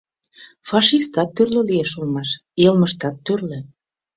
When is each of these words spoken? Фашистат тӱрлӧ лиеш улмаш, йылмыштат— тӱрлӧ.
Фашистат 0.67 1.29
тӱрлӧ 1.35 1.61
лиеш 1.69 1.91
улмаш, 1.99 2.29
йылмыштат— 2.63 3.15
тӱрлӧ. 3.25 3.59